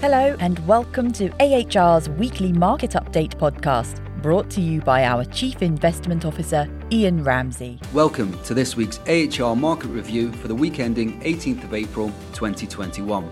[0.00, 5.60] Hello, and welcome to AHR's weekly market update podcast, brought to you by our Chief
[5.60, 7.78] Investment Officer, Ian Ramsey.
[7.92, 13.28] Welcome to this week's AHR market review for the week ending 18th of April 2021.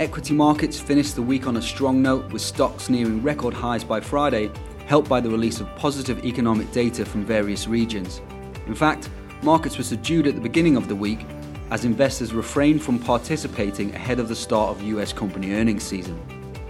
[0.00, 4.00] Equity markets finished the week on a strong note with stocks nearing record highs by
[4.00, 4.50] Friday,
[4.86, 8.20] helped by the release of positive economic data from various regions.
[8.66, 9.08] In fact,
[9.44, 11.20] markets were subdued at the beginning of the week
[11.72, 16.20] as investors refrained from participating ahead of the start of US company earnings season.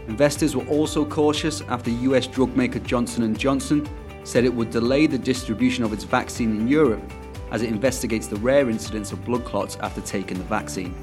[0.06, 3.88] Investors were also cautious after US drug maker Johnson & Johnson
[4.22, 7.02] said it would delay the distribution of its vaccine in Europe
[7.50, 10.94] as it investigates the rare incidence of blood clots after taking the vaccine.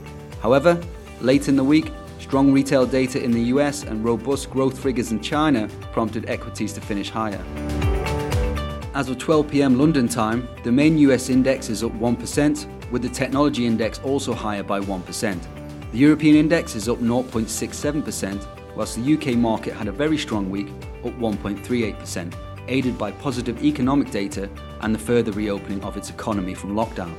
[0.41, 0.81] However,
[1.19, 5.19] late in the week, strong retail data in the US and robust growth figures in
[5.19, 7.43] China prompted equities to finish higher.
[8.95, 13.09] As of 12 pm London time, the main US index is up 1%, with the
[13.09, 15.91] technology index also higher by 1%.
[15.91, 20.67] The European index is up 0.67%, whilst the UK market had a very strong week,
[21.03, 22.33] up 1.38%,
[22.67, 24.49] aided by positive economic data
[24.81, 27.13] and the further reopening of its economy from lockdown.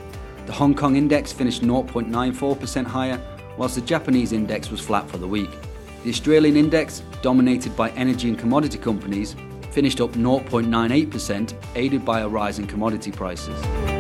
[0.46, 3.20] The Hong Kong index finished 0.94% higher,
[3.56, 5.50] whilst the Japanese index was flat for the week.
[6.02, 9.36] The Australian index, dominated by energy and commodity companies,
[9.70, 13.99] finished up 0.98%, aided by a rise in commodity prices.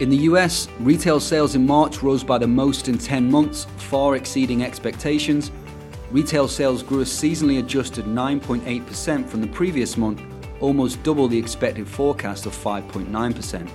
[0.00, 4.16] In the US, retail sales in March rose by the most in 10 months, far
[4.16, 5.50] exceeding expectations.
[6.10, 10.22] Retail sales grew a seasonally adjusted 9.8% from the previous month,
[10.58, 13.70] almost double the expected forecast of 5.9%.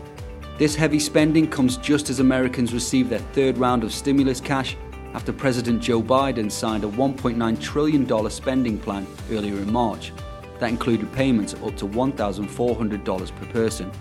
[0.58, 4.76] This heavy spending comes just as Americans receive their third round of stimulus cash
[5.14, 10.12] after President Joe Biden signed a $1.9 trillion spending plan earlier in March.
[10.60, 13.92] That included payments up to $1,400 per person.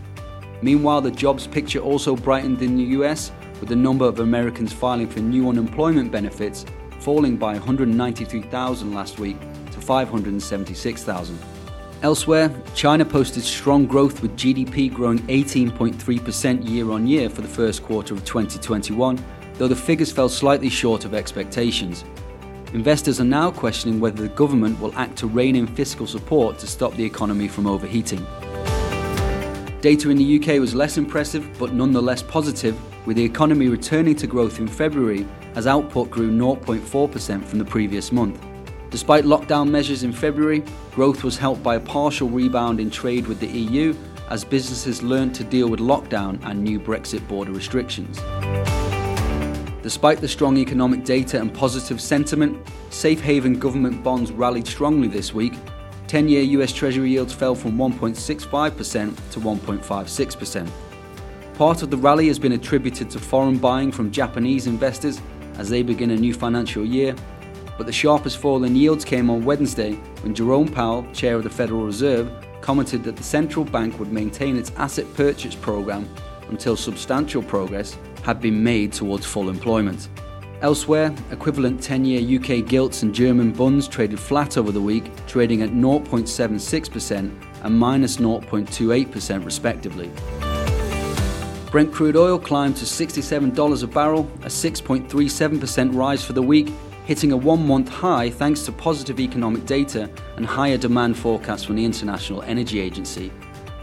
[0.65, 5.07] Meanwhile, the jobs picture also brightened in the US, with the number of Americans filing
[5.07, 6.65] for new unemployment benefits
[7.01, 9.37] falling by 193,000 last week
[9.73, 11.39] to 576,000.
[12.01, 17.83] Elsewhere, China posted strong growth with GDP growing 18.3% year on year for the first
[17.83, 19.23] quarter of 2021,
[19.58, 22.07] though the figures fell slightly short of expectations.
[22.73, 26.67] Investors are now questioning whether the government will act to rein in fiscal support to
[26.67, 28.27] stop the economy from overheating.
[29.84, 32.74] Data in the UK was less impressive but nonetheless positive,
[33.05, 38.11] with the economy returning to growth in February as output grew 0.4% from the previous
[38.11, 38.42] month.
[38.89, 43.40] Despite lockdown measures in February, growth was helped by a partial rebound in trade with
[43.40, 43.95] the EU
[44.30, 48.16] as businesses learned to deal with lockdown and new Brexit border restrictions.
[49.83, 52.56] Despite the strong economic data and positive sentiment,
[52.89, 55.52] safe haven government bonds rallied strongly this week
[56.14, 60.70] 10 year US Treasury yields fell from 1.65% to 1.56%.
[61.55, 65.20] Part of the rally has been attributed to foreign buying from Japanese investors
[65.58, 67.17] as they begin a new financial year,
[67.77, 71.51] but the sharpest fall in yields came on Wednesday when Jerome Powell, chair of the
[71.51, 76.08] Federal Reserve, commented that the central bank would maintain its asset purchase program
[76.48, 80.08] until substantial progress had been made towards full employment.
[80.64, 85.61] Elsewhere, equivalent 10 year UK gilts and German bunds traded flat over the week, trading
[85.61, 87.30] at 0.76%
[87.64, 90.11] and minus 0.28% respectively.
[91.70, 96.73] Brent crude oil climbed to $67 a barrel, a 6.37% rise for the week,
[97.05, 101.77] hitting a one month high thanks to positive economic data and higher demand forecasts from
[101.77, 103.31] the International Energy Agency.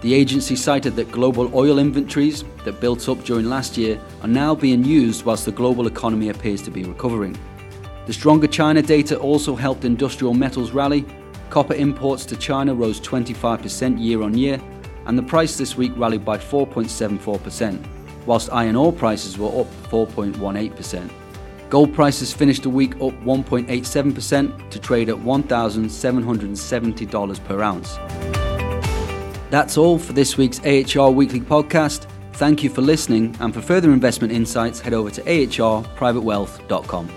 [0.01, 4.55] The agency cited that global oil inventories that built up during last year are now
[4.55, 7.37] being used whilst the global economy appears to be recovering.
[8.07, 11.05] The stronger China data also helped industrial metals rally.
[11.51, 14.59] Copper imports to China rose 25% year on year,
[15.05, 17.79] and the price this week rallied by 4.74%,
[18.25, 21.11] whilst iron ore prices were up 4.18%.
[21.69, 27.99] Gold prices finished the week up 1.87% to trade at $1,770 per ounce.
[29.51, 32.07] That's all for this week's AHR Weekly Podcast.
[32.33, 37.09] Thank you for listening, and for further investment insights, head over to ahrprivatewealth.com.